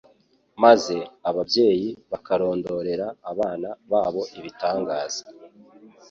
[0.63, 0.95] maze
[1.29, 5.23] ababyeyi bakarondorera abana babo ibitangaza